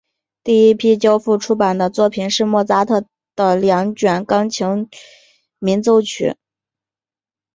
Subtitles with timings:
[0.43, 3.05] 第一批交付出版的作品是莫扎特
[3.35, 4.89] 的两卷钢琴奏
[5.59, 6.35] 鸣曲。